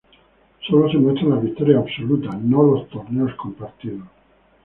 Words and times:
Solo 0.67 0.89
se 0.89 0.97
muestran 0.97 1.29
las 1.29 1.43
victorias 1.43 1.77
absolutas, 1.83 2.35
no 2.41 2.63
los 2.63 2.89
torneos 2.89 3.35
compartidos. 3.35 4.07